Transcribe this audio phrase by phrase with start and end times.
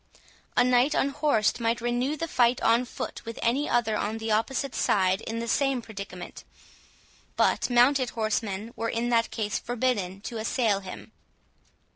[0.57, 4.73] A knight unhorsed might renew the fight on foot with any other on the opposite
[4.73, 6.43] side in the same predicament;
[7.35, 11.11] but mounted horsemen were in that case forbidden to assail him.